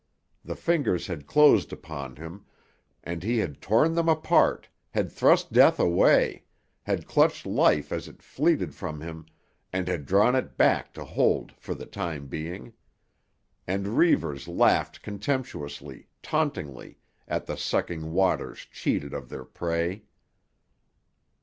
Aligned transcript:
The 0.43 0.55
fingers 0.55 1.05
had 1.05 1.27
closed 1.27 1.71
upon 1.71 2.15
him, 2.15 2.47
and 3.03 3.21
he 3.21 3.37
had 3.37 3.61
torn 3.61 3.93
them 3.93 4.09
apart, 4.09 4.67
had 4.89 5.11
thrust 5.11 5.53
death 5.53 5.77
away, 5.79 6.45
had 6.81 7.05
clutched 7.05 7.45
life 7.45 7.91
as 7.91 8.07
it 8.07 8.23
fleeted 8.23 8.73
from 8.73 9.01
him 9.01 9.27
and 9.71 9.87
had 9.87 10.07
drawn 10.07 10.33
it 10.35 10.57
back 10.57 10.91
to 10.95 11.05
hold 11.05 11.51
for 11.51 11.75
the 11.75 11.85
time 11.85 12.25
being. 12.25 12.73
And 13.67 13.89
Reivers 13.89 14.47
laughed 14.47 15.03
contemptuously, 15.03 16.07
tauntingly, 16.23 16.97
at 17.27 17.45
the 17.45 17.55
sucking 17.55 18.11
waters 18.11 18.65
cheated 18.71 19.13
of 19.13 19.29
their 19.29 19.45
prey. 19.45 20.05